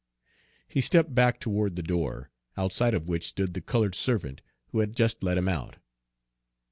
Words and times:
He 0.67 0.81
stepped 0.81 1.13
back 1.13 1.39
toward 1.39 1.75
the 1.75 1.83
door, 1.83 2.31
outside 2.57 2.95
of 2.95 3.07
which 3.07 3.27
stood 3.27 3.53
the 3.53 3.61
colored 3.61 3.93
servant 3.93 4.41
who 4.69 4.79
had 4.79 4.95
just 4.95 5.21
let 5.23 5.37
him 5.37 5.47
out. 5.47 5.75